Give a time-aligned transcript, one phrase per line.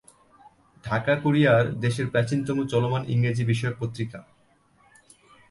[0.83, 4.19] Dhaka courier দেশের প্রাচীনতম চলমান ইংরেজি বিষয়ক পত্রিকা।